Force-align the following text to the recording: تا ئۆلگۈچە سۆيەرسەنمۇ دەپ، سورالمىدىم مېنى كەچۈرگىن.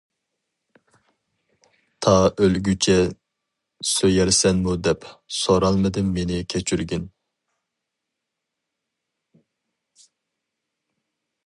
تا 2.05 2.13
ئۆلگۈچە 2.39 2.95
سۆيەرسەنمۇ 3.91 4.75
دەپ، 4.89 5.07
سورالمىدىم 5.41 6.11
مېنى 6.17 6.41
كەچۈرگىن. 6.55 7.07